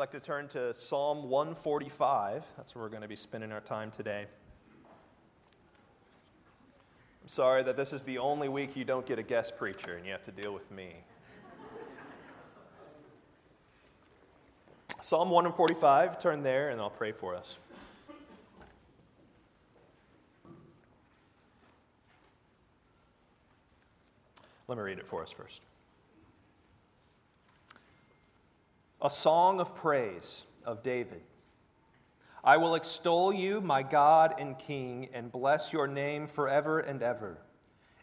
[0.00, 3.90] like to turn to Psalm 145, that's where we're going to be spending our time
[3.90, 4.24] today.
[7.22, 10.06] I'm sorry that this is the only week you don't get a guest preacher and
[10.06, 10.94] you have to deal with me.
[15.02, 17.58] Psalm 145, turn there and I'll pray for us.
[24.66, 25.60] Let me read it for us first.
[29.02, 31.22] A song of praise of David.
[32.44, 37.38] I will extol you, my God and King, and bless your name forever and ever.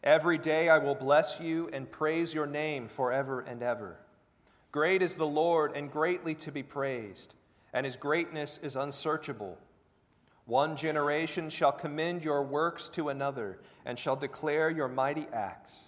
[0.04, 3.98] Every day I will bless you and praise your name forever and ever.
[4.72, 7.36] Great is the Lord and greatly to be praised,
[7.74, 9.60] and his greatness is unsearchable.
[10.46, 15.84] One generation shall commend your works to another and shall declare your mighty acts.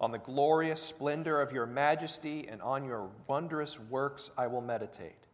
[0.00, 5.26] On the glorious splendor of your majesty and on your wondrous works I will meditate.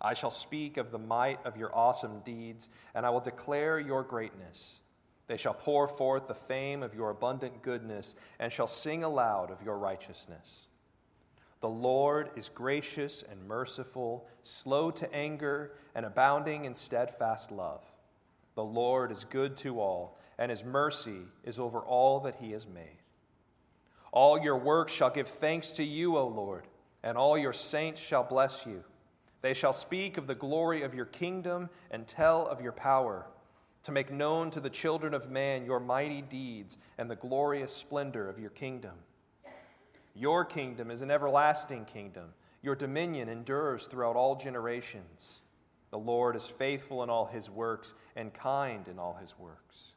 [0.00, 4.02] I shall speak of the might of your awesome deeds, and I will declare your
[4.02, 4.80] greatness.
[5.26, 9.62] They shall pour forth the fame of your abundant goodness, and shall sing aloud of
[9.62, 10.66] your righteousness.
[11.60, 17.82] The Lord is gracious and merciful, slow to anger, and abounding in steadfast love.
[18.54, 22.68] The Lord is good to all, and his mercy is over all that he has
[22.68, 22.98] made.
[24.14, 26.68] All your works shall give thanks to you, O Lord,
[27.02, 28.84] and all your saints shall bless you.
[29.42, 33.26] They shall speak of the glory of your kingdom and tell of your power,
[33.82, 38.30] to make known to the children of man your mighty deeds and the glorious splendor
[38.30, 38.92] of your kingdom.
[40.14, 42.34] Your kingdom is an everlasting kingdom.
[42.62, 45.40] Your dominion endures throughout all generations.
[45.90, 49.93] The Lord is faithful in all his works and kind in all his works.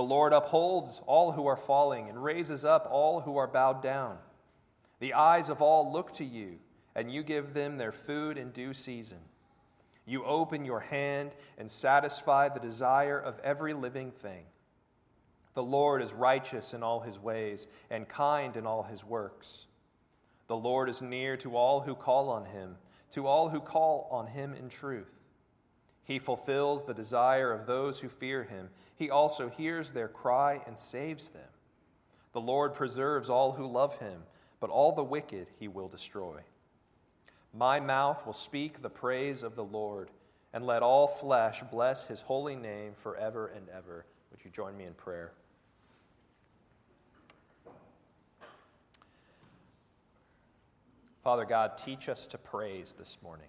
[0.00, 4.16] The Lord upholds all who are falling and raises up all who are bowed down.
[4.98, 6.58] The eyes of all look to you,
[6.94, 9.18] and you give them their food in due season.
[10.06, 14.46] You open your hand and satisfy the desire of every living thing.
[15.52, 19.66] The Lord is righteous in all his ways and kind in all his works.
[20.46, 22.76] The Lord is near to all who call on him,
[23.10, 25.19] to all who call on him in truth.
[26.10, 28.70] He fulfills the desire of those who fear him.
[28.96, 31.46] He also hears their cry and saves them.
[32.32, 34.24] The Lord preserves all who love him,
[34.58, 36.40] but all the wicked he will destroy.
[37.54, 40.10] My mouth will speak the praise of the Lord,
[40.52, 44.04] and let all flesh bless his holy name forever and ever.
[44.32, 45.30] Would you join me in prayer?
[51.22, 53.46] Father God, teach us to praise this morning.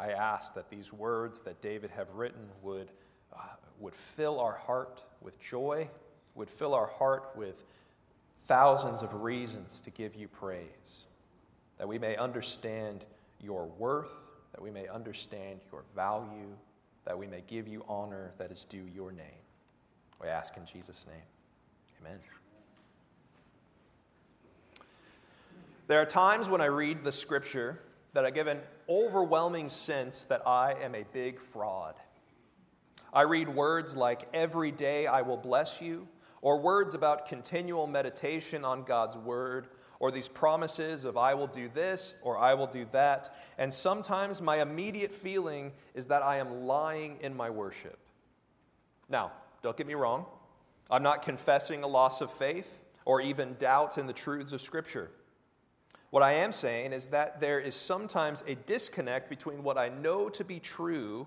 [0.00, 2.90] I ask that these words that David have written would,
[3.36, 3.42] uh,
[3.78, 5.90] would fill our heart with joy,
[6.34, 7.62] would fill our heart with
[8.44, 11.04] thousands of reasons to give you praise,
[11.76, 13.04] that we may understand
[13.42, 14.12] your worth,
[14.52, 16.56] that we may understand your value,
[17.04, 19.26] that we may give you honor that is due your name.
[20.22, 21.22] We ask in Jesus' name.
[22.00, 22.18] Amen.
[25.88, 27.80] There are times when I read the scripture
[28.14, 31.94] that I give an overwhelming sense that I am a big fraud.
[33.12, 36.08] I read words like, Every day I will bless you,
[36.42, 39.68] or words about continual meditation on God's word,
[40.00, 43.34] or these promises of, I will do this, or I will do that.
[43.58, 47.98] And sometimes my immediate feeling is that I am lying in my worship.
[49.08, 50.24] Now, don't get me wrong,
[50.90, 55.10] I'm not confessing a loss of faith or even doubt in the truths of Scripture.
[56.10, 60.28] What I am saying is that there is sometimes a disconnect between what I know
[60.30, 61.26] to be true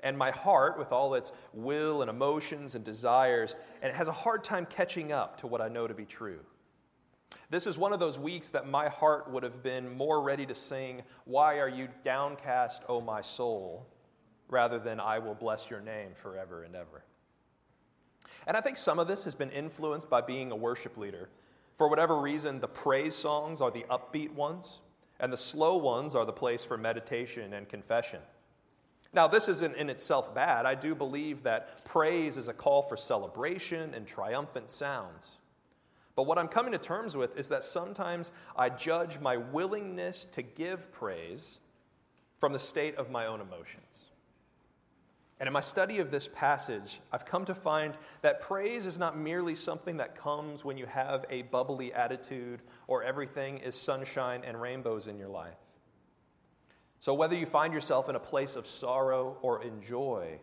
[0.00, 4.12] and my heart, with all its will and emotions and desires, and it has a
[4.12, 6.40] hard time catching up to what I know to be true.
[7.50, 10.54] This is one of those weeks that my heart would have been more ready to
[10.54, 13.86] sing, Why are you downcast, O my soul,
[14.48, 17.04] rather than I will bless your name forever and ever.
[18.46, 21.28] And I think some of this has been influenced by being a worship leader.
[21.76, 24.80] For whatever reason, the praise songs are the upbeat ones,
[25.20, 28.20] and the slow ones are the place for meditation and confession.
[29.14, 30.64] Now, this isn't in itself bad.
[30.64, 35.38] I do believe that praise is a call for celebration and triumphant sounds.
[36.14, 40.42] But what I'm coming to terms with is that sometimes I judge my willingness to
[40.42, 41.58] give praise
[42.38, 44.11] from the state of my own emotions.
[45.42, 49.18] And in my study of this passage, I've come to find that praise is not
[49.18, 54.62] merely something that comes when you have a bubbly attitude or everything is sunshine and
[54.62, 55.58] rainbows in your life.
[57.00, 60.38] So, whether you find yourself in a place of sorrow or in joy,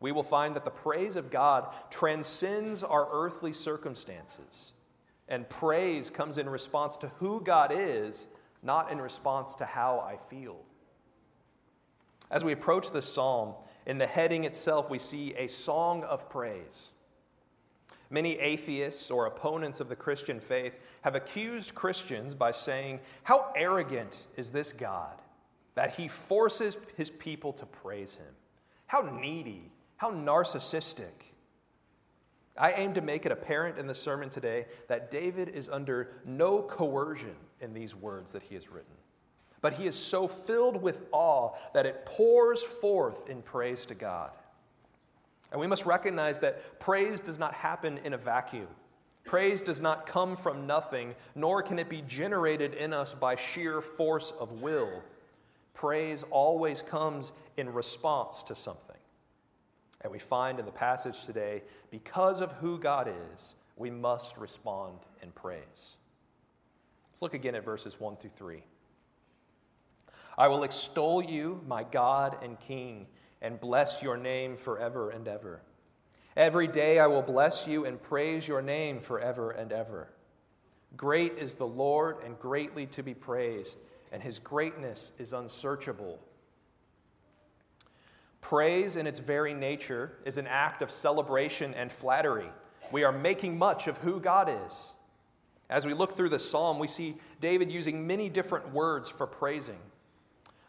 [0.00, 4.72] we will find that the praise of God transcends our earthly circumstances.
[5.28, 8.26] And praise comes in response to who God is,
[8.62, 10.56] not in response to how I feel.
[12.30, 13.52] As we approach this psalm,
[13.88, 16.92] in the heading itself, we see a song of praise.
[18.10, 24.26] Many atheists or opponents of the Christian faith have accused Christians by saying, How arrogant
[24.36, 25.20] is this God
[25.74, 28.34] that he forces his people to praise him?
[28.86, 31.32] How needy, how narcissistic.
[32.56, 36.60] I aim to make it apparent in the sermon today that David is under no
[36.60, 38.94] coercion in these words that he has written.
[39.60, 44.30] But he is so filled with awe that it pours forth in praise to God.
[45.50, 48.68] And we must recognize that praise does not happen in a vacuum.
[49.24, 53.80] Praise does not come from nothing, nor can it be generated in us by sheer
[53.80, 55.02] force of will.
[55.74, 58.96] Praise always comes in response to something.
[60.00, 64.98] And we find in the passage today, because of who God is, we must respond
[65.22, 65.96] in praise.
[67.10, 68.62] Let's look again at verses 1 through 3.
[70.38, 73.08] I will extol you, my God and King,
[73.42, 75.62] and bless your name forever and ever.
[76.36, 80.08] Every day I will bless you and praise your name forever and ever.
[80.96, 83.80] Great is the Lord and greatly to be praised,
[84.12, 86.20] and his greatness is unsearchable.
[88.40, 92.48] Praise, in its very nature, is an act of celebration and flattery.
[92.92, 94.92] We are making much of who God is.
[95.68, 99.80] As we look through the psalm, we see David using many different words for praising.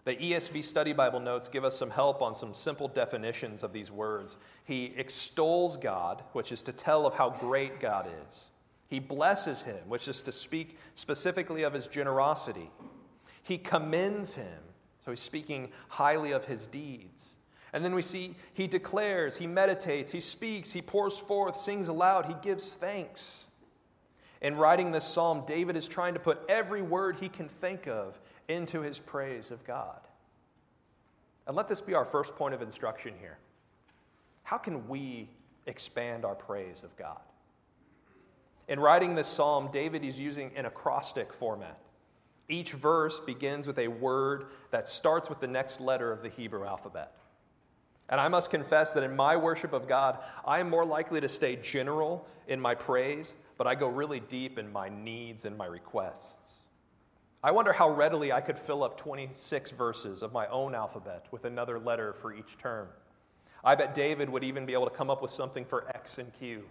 [0.05, 3.91] The ESV Study Bible notes give us some help on some simple definitions of these
[3.91, 4.37] words.
[4.63, 8.49] He extols God, which is to tell of how great God is.
[8.87, 12.71] He blesses him, which is to speak specifically of his generosity.
[13.43, 14.59] He commends him,
[15.03, 17.35] so he's speaking highly of his deeds.
[17.71, 22.25] And then we see he declares, he meditates, he speaks, he pours forth, sings aloud,
[22.25, 23.47] he gives thanks.
[24.41, 28.19] In writing this psalm, David is trying to put every word he can think of
[28.47, 29.99] into his praise of God.
[31.45, 33.37] And let this be our first point of instruction here.
[34.43, 35.29] How can we
[35.65, 37.19] expand our praise of God?
[38.67, 41.79] In writing this psalm, David is using an acrostic format.
[42.47, 46.65] Each verse begins with a word that starts with the next letter of the Hebrew
[46.65, 47.11] alphabet.
[48.09, 51.27] And I must confess that in my worship of God, I am more likely to
[51.27, 55.65] stay general in my praise, but I go really deep in my needs and my
[55.65, 56.61] requests.
[57.43, 61.43] I wonder how readily I could fill up 26 verses of my own alphabet with
[61.43, 62.87] another letter for each term.
[63.61, 66.31] I bet David would even be able to come up with something for X and
[66.31, 66.63] Q.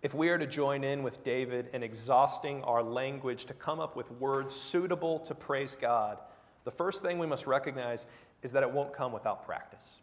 [0.00, 3.96] If we are to join in with David in exhausting our language to come up
[3.96, 6.20] with words suitable to praise God,
[6.62, 8.06] the first thing we must recognize
[8.44, 9.98] is that it won't come without practice.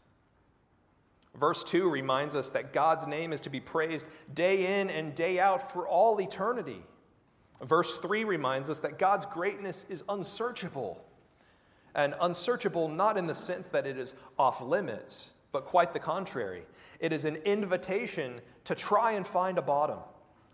[1.36, 5.40] Verse 2 reminds us that God's name is to be praised day in and day
[5.40, 6.84] out for all eternity.
[7.62, 11.04] Verse 3 reminds us that God's greatness is unsearchable.
[11.96, 16.66] And unsearchable not in the sense that it is off limits, but quite the contrary.
[17.00, 20.00] It is an invitation to try and find a bottom.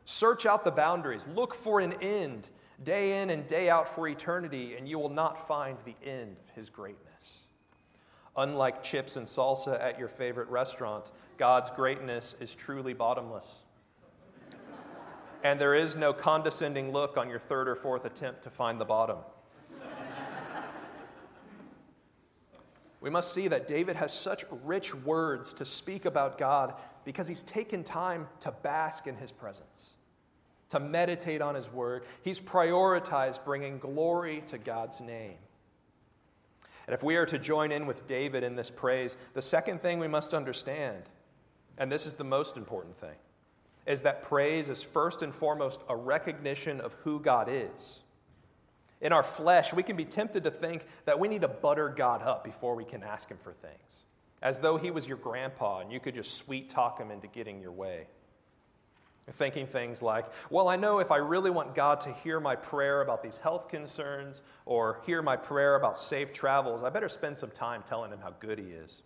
[0.05, 2.49] Search out the boundaries, look for an end,
[2.83, 6.55] day in and day out for eternity, and you will not find the end of
[6.55, 7.08] his greatness.
[8.39, 13.63] Unlike chips and salsa at your favorite restaurant, God's greatness is truly bottomless
[15.43, 18.85] and there is no condescending look on your third or fourth attempt to find the
[18.85, 19.17] bottom.
[23.01, 26.73] we must see that David has such rich words to speak about God
[27.05, 29.91] because he's taken time to bask in his presence,
[30.69, 32.03] to meditate on his word.
[32.21, 35.37] He's prioritized bringing glory to God's name.
[36.89, 39.99] And if we are to join in with David in this praise, the second thing
[39.99, 41.03] we must understand,
[41.77, 43.13] and this is the most important thing,
[43.85, 47.99] is that praise is first and foremost a recognition of who God is.
[49.01, 52.23] In our flesh, we can be tempted to think that we need to butter God
[52.23, 54.05] up before we can ask Him for things,
[54.41, 57.61] as though He was your grandpa and you could just sweet talk Him into getting
[57.61, 58.07] your way.
[59.31, 63.01] Thinking things like, well, I know if I really want God to hear my prayer
[63.01, 67.51] about these health concerns or hear my prayer about safe travels, I better spend some
[67.51, 69.03] time telling Him how good He is.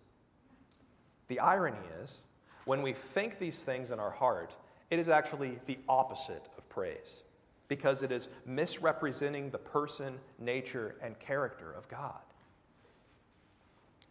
[1.28, 2.20] The irony is,
[2.64, 4.56] when we think these things in our heart,
[4.90, 7.22] it is actually the opposite of praise
[7.68, 12.20] because it is misrepresenting the person, nature, and character of God.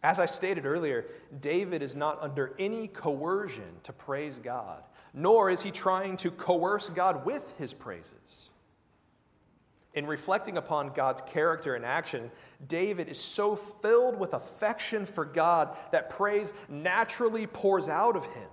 [0.02, 1.06] As I stated earlier,
[1.40, 4.82] David is not under any coercion to praise God,
[5.14, 8.50] nor is he trying to coerce God with his praises.
[9.94, 12.32] In reflecting upon God's character and action,
[12.66, 18.48] David is so filled with affection for God that praise naturally pours out of him.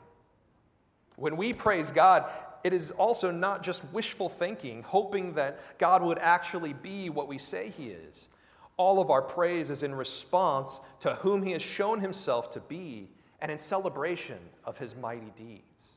[1.15, 2.32] When we praise God,
[2.63, 7.39] it is also not just wishful thinking, hoping that God would actually be what we
[7.39, 8.30] say he is.
[8.77, 13.10] All of our praise is in response to whom he has shown himself to be
[13.39, 15.91] and in celebration of his mighty deeds.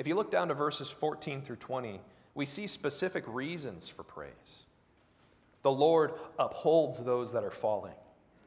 [0.00, 2.00] If you look down to verses 14 through 20,
[2.34, 4.64] we see specific reasons for praise.
[5.60, 7.92] The Lord upholds those that are falling.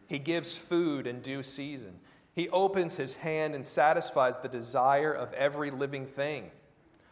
[0.08, 2.00] He gives food in due season.
[2.34, 6.50] He opens his hand and satisfies the desire of every living thing.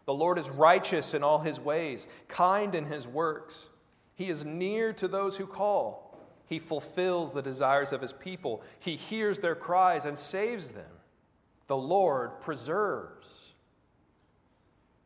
[0.05, 3.69] The Lord is righteous in all his ways, kind in his works.
[4.15, 6.17] He is near to those who call.
[6.47, 8.63] He fulfills the desires of his people.
[8.79, 10.89] He hears their cries and saves them.
[11.67, 13.40] The Lord preserves.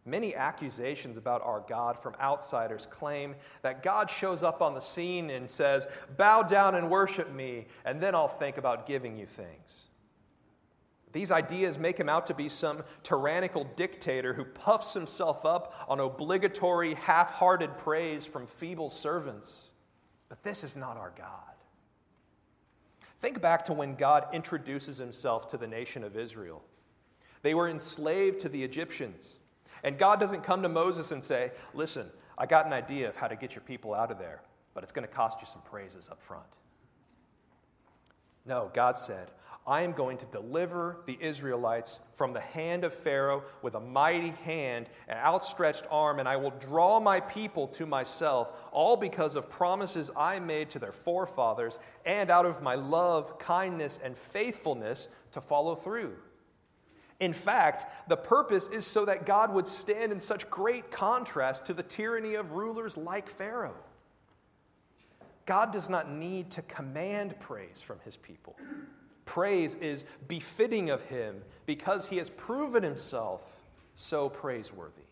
[0.06, 5.32] Many accusations about our God from outsiders claim that God shows up on the scene
[5.32, 9.88] and says, Bow down and worship me, and then I'll think about giving you things.
[11.12, 16.00] These ideas make him out to be some tyrannical dictator who puffs himself up on
[16.00, 19.72] obligatory, half hearted praise from feeble servants.
[20.30, 21.56] But this is not our God.
[23.20, 26.62] Think back to when God introduces himself to the nation of Israel.
[27.42, 29.40] They were enslaved to the Egyptians.
[29.86, 33.28] And God doesn't come to Moses and say, Listen, I got an idea of how
[33.28, 34.42] to get your people out of there,
[34.74, 36.44] but it's going to cost you some praises up front.
[38.48, 39.30] No, God said,
[39.68, 44.32] I am going to deliver the Israelites from the hand of Pharaoh with a mighty
[44.44, 49.50] hand and outstretched arm, and I will draw my people to myself, all because of
[49.52, 55.42] promises I made to their forefathers, and out of my love, kindness, and faithfulness to
[55.42, 56.16] follow through.
[57.20, 61.74] In fact, the purpose is so that God would stand in such great contrast to
[61.74, 63.78] the tyranny of rulers like Pharaoh.
[65.46, 68.56] God does not need to command praise from his people.
[69.26, 73.62] Praise is befitting of him because he has proven himself
[73.96, 75.04] so praiseworthy.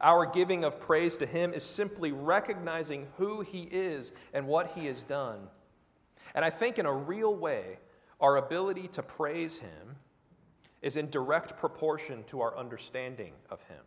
[0.00, 4.86] Our giving of praise to him is simply recognizing who he is and what he
[4.86, 5.48] has done.
[6.34, 7.78] And I think, in a real way,
[8.20, 9.96] our ability to praise him
[10.82, 13.82] is in direct proportion to our understanding of him.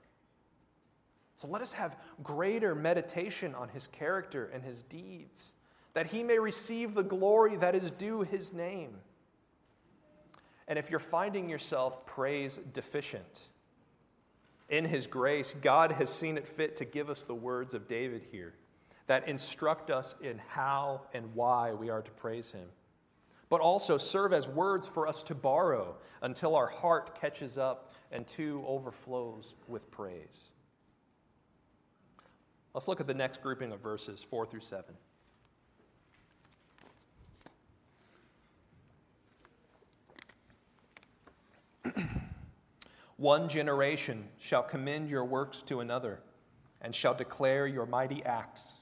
[1.36, 5.54] So let us have greater meditation on his character and his deeds,
[5.94, 8.96] that he may receive the glory that is due his name.
[10.68, 13.50] And if you're finding yourself praise deficient,
[14.70, 18.24] in his grace, God has seen it fit to give us the words of David
[18.32, 18.54] here
[19.08, 22.68] that instruct us in how and why we are to praise him
[23.50, 28.28] but also serve as words for us to borrow until our heart catches up and
[28.28, 30.52] too overflows with praise.
[32.74, 34.94] Let's look at the next grouping of verses, 4 through 7.
[43.18, 46.22] One generation shall commend your works to another,
[46.82, 48.76] and shall declare your mighty acts.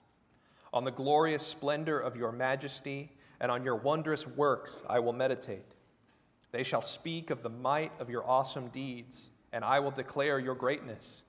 [0.73, 5.75] On the glorious splendor of your majesty, and on your wondrous works I will meditate.
[6.51, 10.55] They shall speak of the might of your awesome deeds, and I will declare your
[10.55, 11.23] greatness.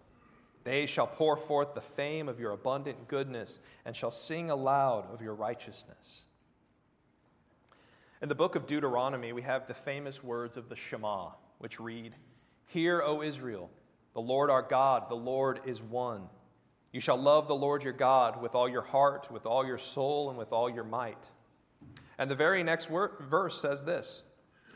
[0.65, 5.23] They shall pour forth the fame of your abundant goodness, and shall sing aloud of
[5.23, 6.23] your righteousness.
[8.21, 12.15] In the book of Deuteronomy, we have the famous words of the Shema, which read
[12.67, 13.71] Hear, O Israel,
[14.13, 16.29] the Lord our God, the Lord is one.
[16.93, 20.31] You shall love the Lord your God with all your heart, with all your soul,
[20.31, 21.31] and with all your might.
[22.19, 24.23] And the very next verse says this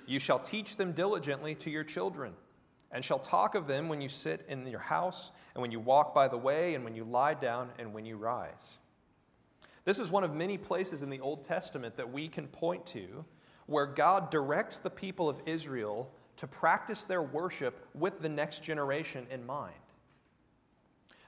[0.06, 2.34] You shall teach them diligently to your children,
[2.90, 6.14] and shall talk of them when you sit in your house, and when you walk
[6.14, 8.78] by the way, and when you lie down, and when you rise.
[9.84, 13.24] This is one of many places in the Old Testament that we can point to
[13.66, 19.26] where God directs the people of Israel to practice their worship with the next generation
[19.30, 19.74] in mind.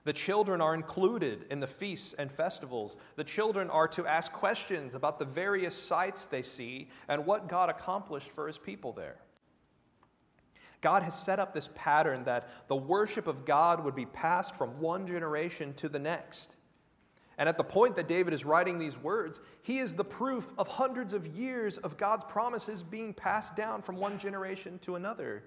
[0.04, 2.98] The children are included in the feasts and festivals.
[3.16, 7.70] The children are to ask questions about the various sights they see and what God
[7.70, 9.16] accomplished for his people there.
[10.82, 14.78] God has set up this pattern that the worship of God would be passed from
[14.78, 16.56] one generation to the next.
[17.38, 20.68] And at the point that David is writing these words, he is the proof of
[20.68, 25.44] hundreds of years of God's promises being passed down from one generation to another.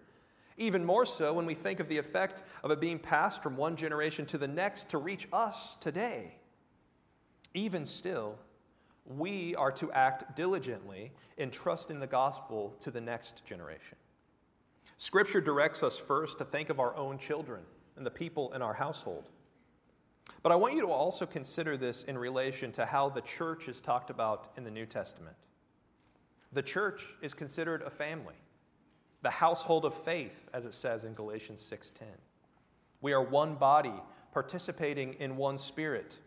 [0.57, 3.75] Even more so when we think of the effect of it being passed from one
[3.75, 6.33] generation to the next to reach us today.
[7.53, 8.37] Even still,
[9.05, 13.97] we are to act diligently in trusting the gospel to the next generation.
[14.97, 17.61] Scripture directs us first to think of our own children
[17.95, 19.29] and the people in our household.
[20.41, 23.79] But I want you to also consider this in relation to how the church is
[23.79, 25.35] talked about in the New Testament.
[26.51, 28.35] The church is considered a family
[29.21, 32.07] the household of faith, as it says in Galatians 6:10.
[33.01, 36.19] We are one body, participating in one spirit.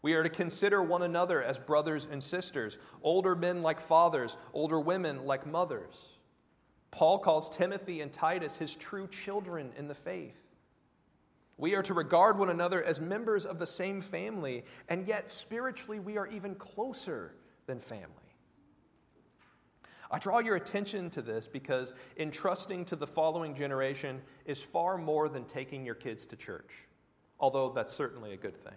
[0.00, 4.78] We are to consider one another as brothers and sisters, older men like fathers, older
[4.78, 6.18] women like mothers.
[6.90, 10.40] Paul calls Timothy and Titus his true children in the faith.
[11.56, 15.98] We are to regard one another as members of the same family, and yet spiritually
[15.98, 17.34] we are even closer
[17.66, 18.27] than family.
[20.10, 25.28] I draw your attention to this because entrusting to the following generation is far more
[25.28, 26.86] than taking your kids to church,
[27.38, 28.74] although that's certainly a good thing.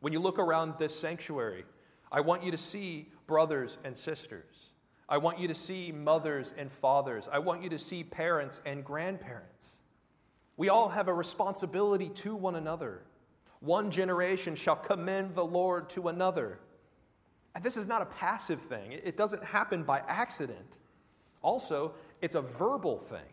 [0.00, 1.64] When you look around this sanctuary,
[2.10, 4.70] I want you to see brothers and sisters.
[5.08, 7.28] I want you to see mothers and fathers.
[7.30, 9.82] I want you to see parents and grandparents.
[10.56, 13.02] We all have a responsibility to one another.
[13.60, 16.58] One generation shall commend the Lord to another.
[17.62, 20.78] This is not a passive thing, it doesn't happen by accident.
[21.42, 23.32] Also, it's a verbal thing.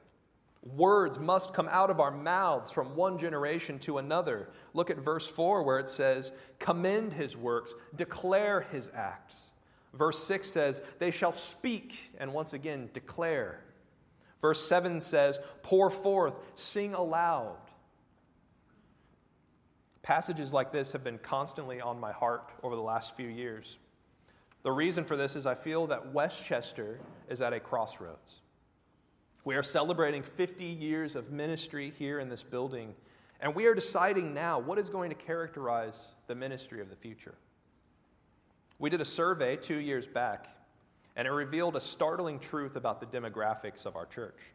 [0.76, 4.50] Words must come out of our mouths from one generation to another.
[4.74, 9.52] Look at verse 4 where it says, Commend his works, declare his acts.
[9.94, 13.62] Verse 6 says, They shall speak, and once again, declare.
[14.42, 17.58] Verse 7 says, Pour forth, sing aloud.
[20.02, 23.78] Passages like this have been constantly on my heart over the last few years.
[24.68, 28.42] The reason for this is I feel that Westchester is at a crossroads.
[29.46, 32.94] We are celebrating 50 years of ministry here in this building,
[33.40, 37.36] and we are deciding now what is going to characterize the ministry of the future.
[38.78, 40.50] We did a survey two years back,
[41.16, 44.52] and it revealed a startling truth about the demographics of our church.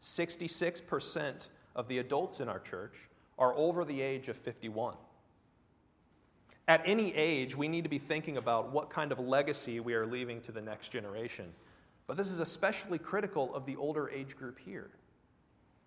[0.00, 4.94] 66% of the adults in our church are over the age of 51.
[6.68, 10.06] At any age, we need to be thinking about what kind of legacy we are
[10.06, 11.46] leaving to the next generation.
[12.06, 14.90] But this is especially critical of the older age group here.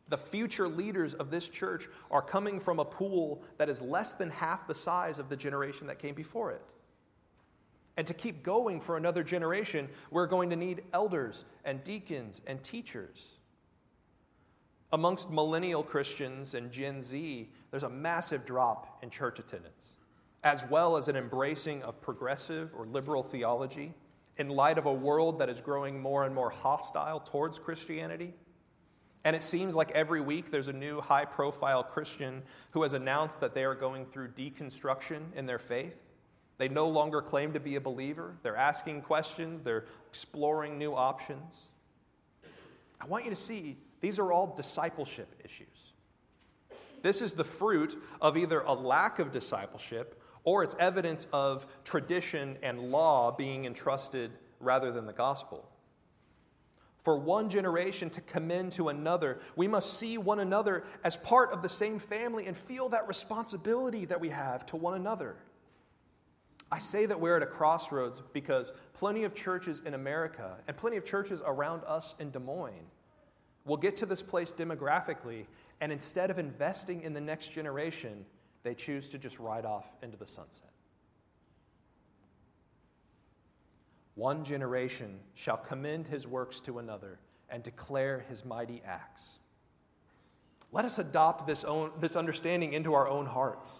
[0.09, 4.29] The future leaders of this church are coming from a pool that is less than
[4.31, 6.63] half the size of the generation that came before it.
[7.95, 12.61] And to keep going for another generation, we're going to need elders and deacons and
[12.63, 13.27] teachers.
[14.91, 19.97] Amongst millennial Christians and Gen Z, there's a massive drop in church attendance,
[20.43, 23.93] as well as an embracing of progressive or liberal theology
[24.37, 28.33] in light of a world that is growing more and more hostile towards Christianity.
[29.23, 33.39] And it seems like every week there's a new high profile Christian who has announced
[33.41, 35.95] that they are going through deconstruction in their faith.
[36.57, 38.35] They no longer claim to be a believer.
[38.41, 41.55] They're asking questions, they're exploring new options.
[42.99, 45.93] I want you to see these are all discipleship issues.
[47.01, 52.57] This is the fruit of either a lack of discipleship or it's evidence of tradition
[52.63, 55.67] and law being entrusted rather than the gospel.
[57.03, 61.63] For one generation to commend to another, we must see one another as part of
[61.63, 65.35] the same family and feel that responsibility that we have to one another.
[66.71, 70.95] I say that we're at a crossroads because plenty of churches in America and plenty
[70.95, 72.87] of churches around us in Des Moines
[73.65, 75.45] will get to this place demographically,
[75.81, 78.25] and instead of investing in the next generation,
[78.63, 80.69] they choose to just ride off into the sunset.
[84.15, 87.19] One generation shall commend his works to another
[87.49, 89.39] and declare his mighty acts.
[90.71, 93.79] Let us adopt this, own, this understanding into our own hearts.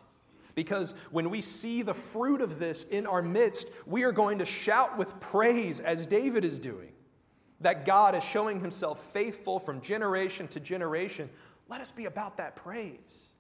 [0.56, 4.46] Because when we see the fruit of this in our midst, we are going to
[4.46, 6.92] shout with praise as David is doing.
[7.62, 11.30] That God is showing himself faithful from generation to generation.
[11.70, 13.31] Let us be about that praise.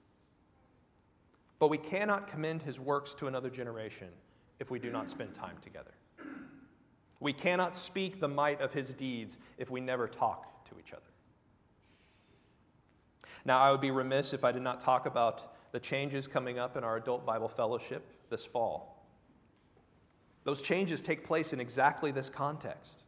[1.61, 4.07] But we cannot commend his works to another generation
[4.59, 5.91] if we do not spend time together.
[7.19, 11.03] We cannot speak the might of his deeds if we never talk to each other.
[13.45, 16.77] Now, I would be remiss if I did not talk about the changes coming up
[16.77, 19.05] in our adult Bible fellowship this fall.
[20.45, 23.03] Those changes take place in exactly this context.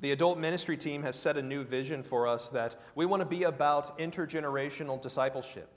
[0.00, 3.26] The adult ministry team has set a new vision for us that we want to
[3.26, 5.68] be about intergenerational discipleship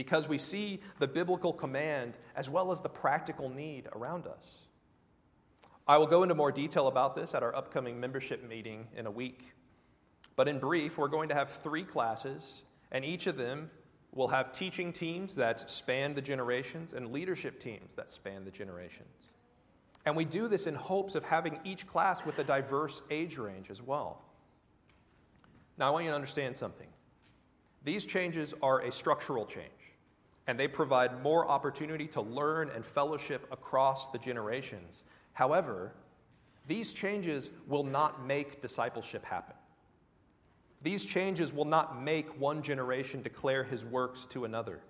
[0.00, 4.60] because we see the biblical command as well as the practical need around us.
[5.86, 9.10] I will go into more detail about this at our upcoming membership meeting in a
[9.10, 9.52] week.
[10.36, 13.70] But in brief, we're going to have three classes, and each of them
[14.14, 19.28] will have teaching teams that span the generations and leadership teams that span the generations.
[20.06, 23.68] And we do this in hopes of having each class with a diverse age range
[23.68, 24.22] as well.
[25.76, 26.88] Now, I want you to understand something.
[27.84, 29.79] These changes are a structural change
[30.46, 35.04] and they provide more opportunity to learn and fellowship across the generations.
[35.32, 35.92] However,
[36.66, 39.54] these changes will not make discipleship happen.
[40.82, 44.80] These changes will not make one generation declare his works to another.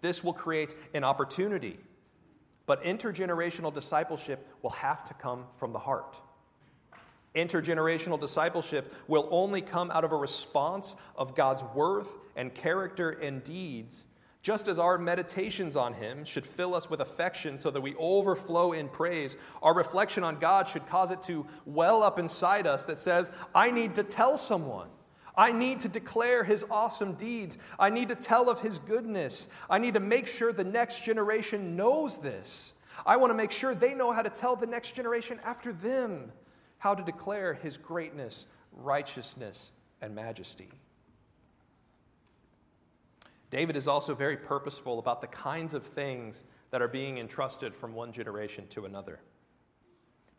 [0.00, 1.78] This will create an opportunity,
[2.66, 6.20] but intergenerational discipleship will have to come from the heart.
[7.34, 13.42] Intergenerational discipleship will only come out of a response of God's worth and character and
[13.42, 14.06] deeds
[14.44, 18.72] just as our meditations on Him should fill us with affection so that we overflow
[18.72, 22.98] in praise, our reflection on God should cause it to well up inside us that
[22.98, 24.88] says, I need to tell someone.
[25.34, 27.56] I need to declare His awesome deeds.
[27.78, 29.48] I need to tell of His goodness.
[29.70, 32.74] I need to make sure the next generation knows this.
[33.06, 36.30] I want to make sure they know how to tell the next generation after them
[36.76, 40.68] how to declare His greatness, righteousness, and majesty.
[43.54, 47.94] David is also very purposeful about the kinds of things that are being entrusted from
[47.94, 49.20] one generation to another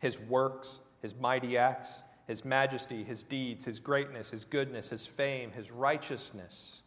[0.00, 5.50] his works, his mighty acts, his majesty, his deeds, his greatness, his goodness, his fame,
[5.50, 6.82] his righteousness.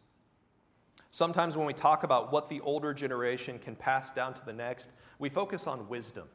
[1.10, 4.90] Sometimes when we talk about what the older generation can pass down to the next,
[5.18, 6.28] we focus on wisdom.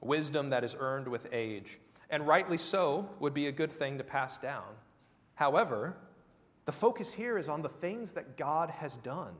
[0.00, 4.04] Wisdom that is earned with age, and rightly so, would be a good thing to
[4.04, 4.76] pass down.
[5.34, 5.96] However,
[6.68, 9.32] the focus here is on the things that God has done,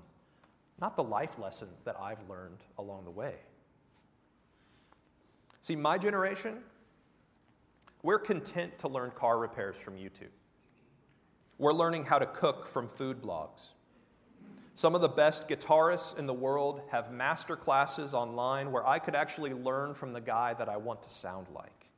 [0.80, 3.34] not the life lessons that I've learned along the way.
[5.60, 6.60] See, my generation,
[8.02, 10.32] we're content to learn car repairs from YouTube.
[11.58, 13.66] We're learning how to cook from food blogs.
[14.74, 19.14] Some of the best guitarists in the world have master classes online where I could
[19.14, 21.90] actually learn from the guy that I want to sound like.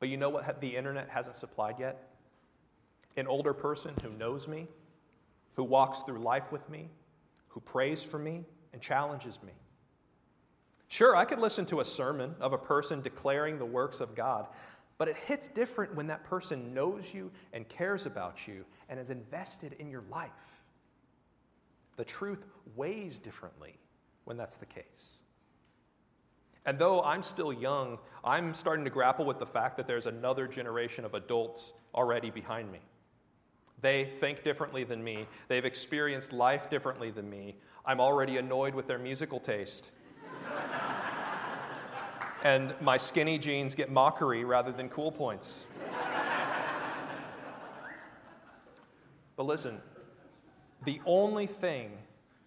[0.00, 2.07] But you know what the internet hasn't supplied yet?
[3.18, 4.68] An older person who knows me,
[5.54, 6.90] who walks through life with me,
[7.48, 9.52] who prays for me and challenges me.
[10.88, 14.48] Sure, I could listen to a sermon of a person declaring the works of God,
[14.96, 19.10] but it hits different when that person knows you and cares about you and is
[19.10, 20.30] invested in your life.
[21.96, 23.78] The truth weighs differently
[24.24, 25.18] when that's the case.
[26.64, 30.46] And though I'm still young, I'm starting to grapple with the fact that there's another
[30.46, 32.80] generation of adults already behind me.
[33.80, 35.26] They think differently than me.
[35.46, 37.56] They've experienced life differently than me.
[37.84, 39.92] I'm already annoyed with their musical taste.
[42.42, 45.64] and my skinny jeans get mockery rather than cool points.
[49.36, 49.80] but listen,
[50.84, 51.92] the only thing,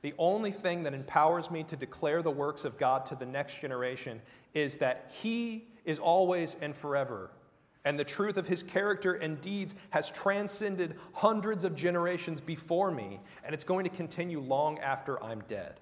[0.01, 3.59] the only thing that empowers me to declare the works of God to the next
[3.61, 4.21] generation
[4.53, 7.31] is that He is always and forever
[7.83, 13.19] and the truth of his character and deeds has transcended hundreds of generations before me,
[13.43, 15.79] and it's going to continue long after I'm dead.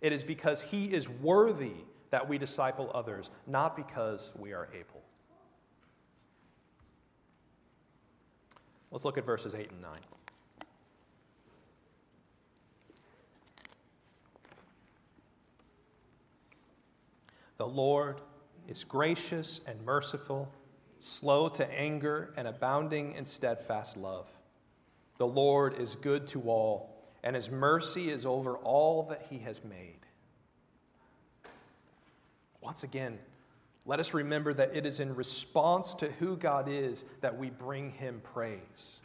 [0.00, 1.72] It is because he is worthy
[2.10, 5.02] that we disciple others, not because we are able.
[8.90, 9.90] Let's look at verses 8 and 9.
[17.56, 18.20] The Lord
[18.68, 20.52] is gracious and merciful
[21.04, 24.26] slow to anger, and abounding in steadfast love.
[25.18, 29.62] The Lord is good to all, and his mercy is over all that he has
[29.62, 29.98] made.
[32.62, 33.18] Once again,
[33.84, 37.90] let us remember that it is in response to who God is that we bring
[37.90, 39.00] him praise.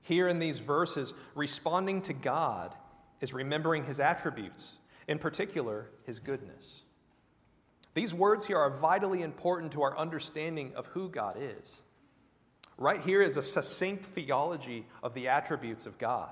[0.00, 2.74] Here in these verses, responding to God
[3.20, 6.84] is remembering his attributes, in particular, his goodness.
[7.94, 11.82] These words here are vitally important to our understanding of who God is.
[12.76, 16.30] Right here is a succinct theology of the attributes of God.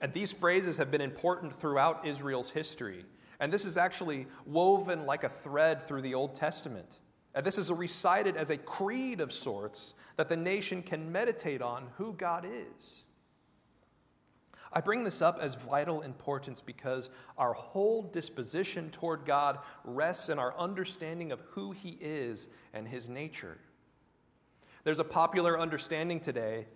[0.00, 3.04] And these phrases have been important throughout Israel's history.
[3.40, 7.00] And this is actually woven like a thread through the Old Testament.
[7.34, 11.88] And this is recited as a creed of sorts that the nation can meditate on
[11.96, 13.04] who God is.
[14.74, 17.08] I bring this up as vital importance because
[17.38, 23.08] our whole disposition toward God rests in our understanding of who He is and His
[23.08, 23.56] nature.
[24.82, 26.66] There's a popular understanding today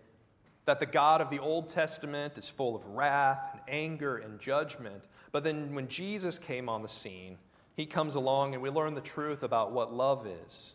[0.65, 5.05] that the God of the Old Testament is full of wrath and anger and judgment.
[5.33, 7.39] But then when Jesus came on the scene,
[7.75, 10.75] he comes along and we learn the truth about what love is.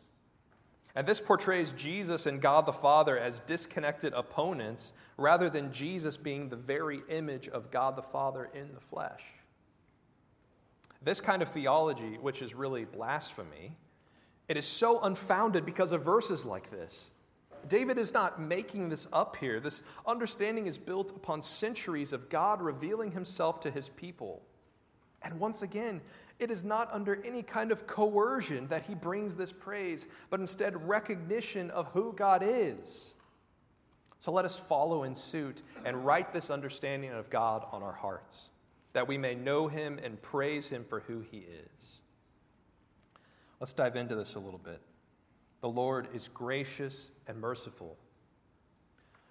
[0.95, 6.49] And this portrays Jesus and God the Father as disconnected opponents rather than Jesus being
[6.49, 9.23] the very image of God the Father in the flesh.
[11.01, 13.75] This kind of theology, which is really blasphemy,
[14.47, 17.11] it is so unfounded because of verses like this.
[17.67, 19.59] David is not making this up here.
[19.59, 24.43] This understanding is built upon centuries of God revealing himself to his people.
[25.21, 26.01] And once again,
[26.39, 30.87] it is not under any kind of coercion that he brings this praise, but instead
[30.87, 33.15] recognition of who God is.
[34.19, 38.51] So let us follow in suit and write this understanding of God on our hearts,
[38.93, 41.99] that we may know him and praise him for who he is.
[43.59, 44.81] Let's dive into this a little bit.
[45.61, 47.97] The Lord is gracious and merciful.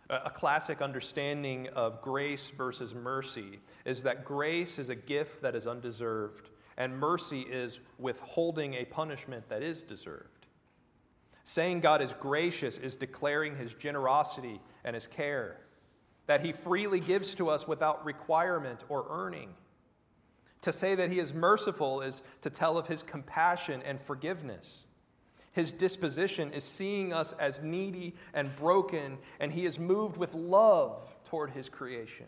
[0.09, 5.67] A classic understanding of grace versus mercy is that grace is a gift that is
[5.67, 10.47] undeserved, and mercy is withholding a punishment that is deserved.
[11.45, 15.59] Saying God is gracious is declaring his generosity and his care,
[16.27, 19.55] that he freely gives to us without requirement or earning.
[20.63, 24.85] To say that he is merciful is to tell of his compassion and forgiveness.
[25.51, 31.15] His disposition is seeing us as needy and broken, and he is moved with love
[31.25, 32.27] toward his creation.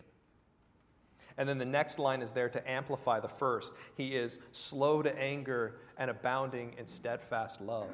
[1.37, 3.73] And then the next line is there to amplify the first.
[3.95, 7.91] He is slow to anger and abounding in steadfast love.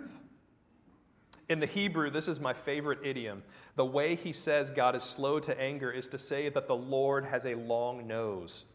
[1.50, 3.44] In the Hebrew, this is my favorite idiom.
[3.76, 7.26] The way he says God is slow to anger is to say that the Lord
[7.26, 8.66] has a long nose.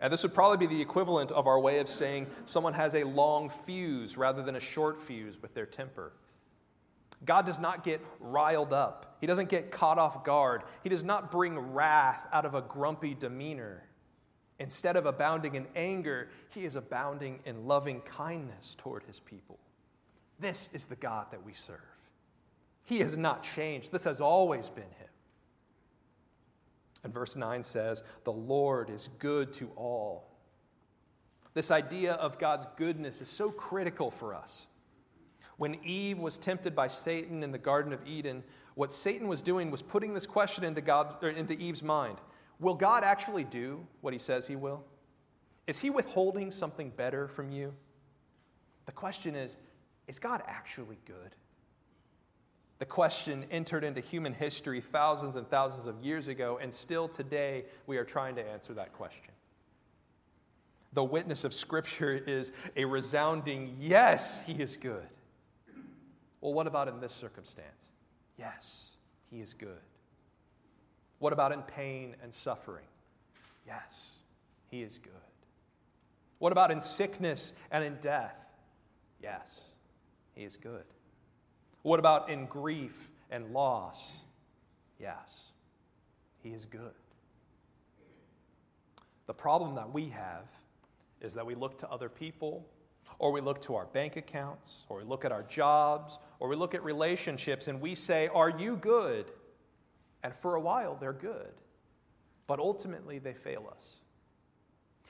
[0.00, 3.04] And this would probably be the equivalent of our way of saying someone has a
[3.04, 6.12] long fuse rather than a short fuse with their temper.
[7.24, 9.16] God does not get riled up.
[9.20, 10.62] He doesn't get caught off guard.
[10.82, 13.82] He does not bring wrath out of a grumpy demeanor.
[14.58, 19.58] Instead of abounding in anger, he is abounding in loving kindness toward his people.
[20.38, 21.80] This is the God that we serve.
[22.84, 25.08] He has not changed, this has always been Him.
[27.02, 30.30] And verse 9 says, The Lord is good to all.
[31.54, 34.66] This idea of God's goodness is so critical for us.
[35.56, 39.70] When Eve was tempted by Satan in the Garden of Eden, what Satan was doing
[39.70, 42.18] was putting this question into, God's, into Eve's mind
[42.58, 44.82] Will God actually do what he says he will?
[45.66, 47.74] Is he withholding something better from you?
[48.86, 49.58] The question is
[50.06, 51.34] is God actually good?
[52.78, 57.64] The question entered into human history thousands and thousands of years ago, and still today
[57.86, 59.32] we are trying to answer that question.
[60.92, 65.06] The witness of Scripture is a resounding yes, He is good.
[66.40, 67.90] Well, what about in this circumstance?
[68.38, 68.96] Yes,
[69.30, 69.80] He is good.
[71.18, 72.84] What about in pain and suffering?
[73.66, 74.16] Yes,
[74.70, 75.12] He is good.
[76.38, 78.36] What about in sickness and in death?
[79.22, 79.72] Yes,
[80.34, 80.84] he is good.
[81.82, 84.18] What about in grief and loss?
[85.00, 85.52] Yes,
[86.42, 86.92] He is good.
[89.26, 90.44] The problem that we have
[91.20, 92.64] is that we look to other people,
[93.18, 96.56] or we look to our bank accounts, or we look at our jobs, or we
[96.56, 99.30] look at relationships, and we say, Are you good?
[100.22, 101.52] And for a while, they're good.
[102.46, 104.00] But ultimately, they fail us.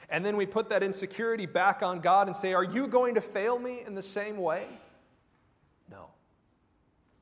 [0.09, 3.21] And then we put that insecurity back on God and say, Are you going to
[3.21, 4.67] fail me in the same way?
[5.91, 6.11] No.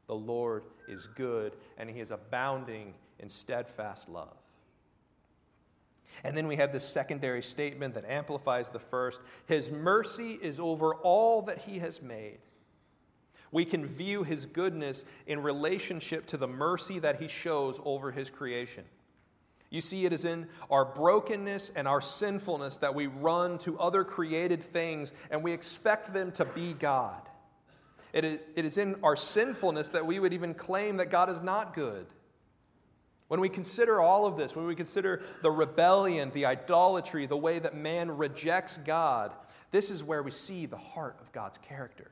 [0.07, 4.37] The Lord is good, and he is abounding in steadfast love.
[6.23, 10.95] And then we have this secondary statement that amplifies the first His mercy is over
[10.95, 12.39] all that He has made.
[13.51, 18.31] We can view His goodness in relationship to the mercy that He shows over His
[18.31, 18.85] creation.
[19.71, 24.05] You see, it is in our brokenness and our sinfulness that we run to other
[24.05, 27.23] created things and we expect them to be God.
[28.13, 32.07] It is in our sinfulness that we would even claim that God is not good.
[33.29, 37.59] When we consider all of this, when we consider the rebellion, the idolatry, the way
[37.59, 39.33] that man rejects God,
[39.71, 42.11] this is where we see the heart of God's character.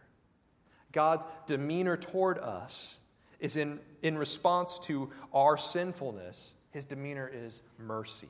[0.91, 2.99] God's demeanor toward us
[3.41, 8.29] is in, in response to our sinfulness, his demeanor is mercy.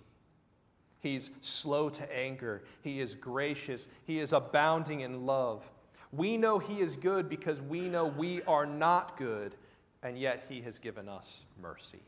[1.00, 5.68] He's slow to anger, he is gracious, he is abounding in love.
[6.12, 9.54] We know He is good because we know we are not good,
[10.02, 12.02] and yet He has given us mercy.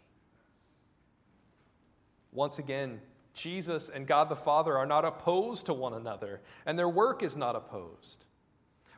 [2.35, 3.01] Once again,
[3.33, 7.37] Jesus and God the Father are not opposed to one another, and their work is
[7.37, 8.27] not opposed.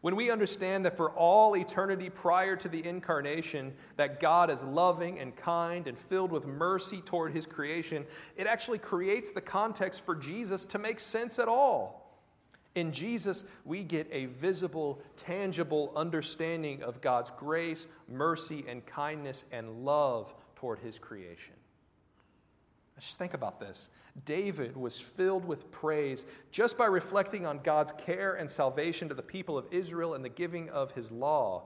[0.03, 5.19] When we understand that for all eternity prior to the incarnation, that God is loving
[5.19, 8.05] and kind and filled with mercy toward his creation,
[8.37, 12.21] it actually creates the context for Jesus to make sense at all.
[12.77, 19.85] In Jesus, we get a visible, tangible understanding of God's grace, mercy, and kindness and
[19.85, 21.55] love toward his creation.
[22.99, 23.91] Just think about this.
[24.25, 29.23] David was filled with praise just by reflecting on God's care and salvation to the
[29.23, 31.65] people of Israel and the giving of his law.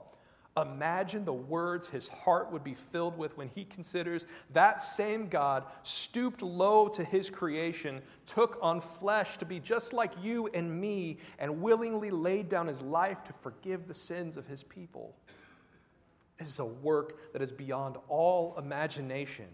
[0.57, 5.65] Imagine the words his heart would be filled with when he considers that same God
[5.85, 11.19] stooped low to his creation, took on flesh to be just like you and me,
[11.39, 15.15] and willingly laid down his life to forgive the sins of his people.
[16.41, 19.47] It is a work that is beyond all imagination.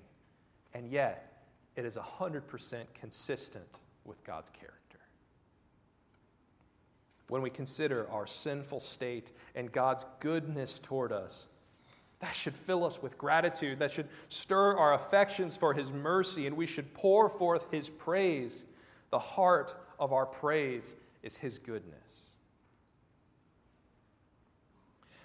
[0.73, 1.36] and yet
[1.77, 4.99] it is 100% consistent with God's character.
[7.29, 11.49] When we consider our sinful state and God's goodness toward us,
[12.21, 13.79] that should fill us with gratitude.
[13.79, 18.65] That should stir our affections for His mercy, and we should pour forth His praise.
[19.11, 22.01] The heart of our praise is His goodness.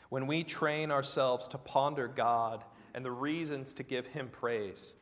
[0.10, 4.96] When we train ourselves to ponder God and the reasons to give Him praise,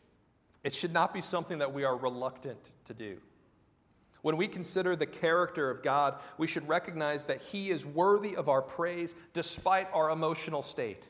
[0.63, 3.17] it should not be something that we are reluctant to do.
[4.21, 8.49] When we consider the character of God, we should recognize that He is worthy of
[8.49, 11.07] our praise despite our emotional state.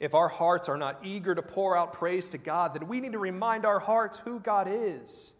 [0.00, 3.12] If our hearts are not eager to pour out praise to God, then we need
[3.12, 5.32] to remind our hearts who God is.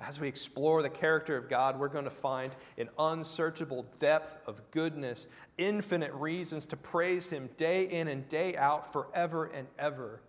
[0.00, 4.70] As we explore the character of God, we're going to find an unsearchable depth of
[4.70, 10.20] goodness, infinite reasons to praise Him day in and day out, forever and ever.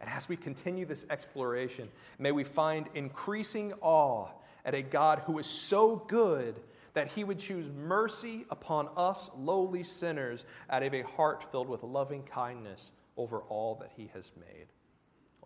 [0.00, 4.28] And as we continue this exploration, may we find increasing awe
[4.64, 6.60] at a God who is so good
[6.94, 11.82] that he would choose mercy upon us lowly sinners out of a heart filled with
[11.82, 14.66] loving kindness over all that he has made.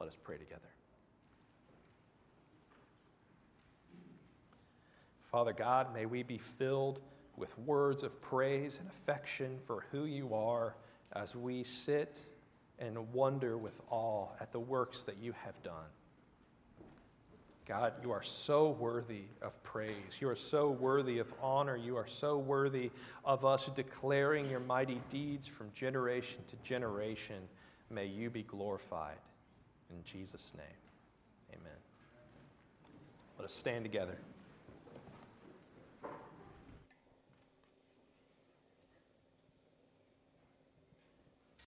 [0.01, 0.63] Let us pray together.
[5.31, 7.01] Father God, may we be filled
[7.37, 10.77] with words of praise and affection for who you are
[11.13, 12.25] as we sit
[12.79, 15.91] and wonder with awe at the works that you have done.
[17.67, 20.21] God, you are so worthy of praise.
[20.21, 21.77] You are so worthy of honor.
[21.77, 22.91] You are so worthy
[23.25, 27.37] of us declaring your mighty deeds from generation to generation.
[27.91, 29.17] May you be glorified.
[29.91, 30.67] In Jesus' name,
[31.53, 31.79] amen.
[33.39, 34.19] Let us stand together.